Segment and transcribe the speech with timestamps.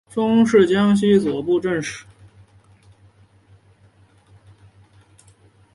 [0.09, 2.03] 终仕江西左布政使。